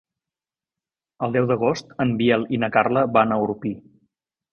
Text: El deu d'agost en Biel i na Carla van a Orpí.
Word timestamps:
El 1.27 1.35
deu 1.35 1.49
d'agost 1.51 1.93
en 2.05 2.13
Biel 2.21 2.47
i 2.59 2.61
na 2.65 2.71
Carla 2.79 3.05
van 3.19 3.37
a 3.37 3.39
Orpí. 3.45 3.73